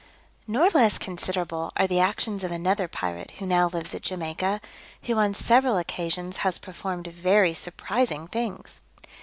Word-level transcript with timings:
Nor 0.47 0.69
less 0.69 0.97
considerable 0.97 1.71
are 1.77 1.85
the 1.85 1.99
actions 1.99 2.43
of 2.43 2.51
another 2.51 2.87
pirate 2.87 3.33
who 3.37 3.45
now 3.45 3.67
lives 3.67 3.93
at 3.93 4.01
Jamaica, 4.01 4.59
who 5.03 5.17
on 5.17 5.35
several 5.35 5.77
occasions 5.77 6.37
has 6.37 6.57
performed 6.57 7.05
very 7.05 7.53
surprising 7.53 8.27
things. 8.27 8.81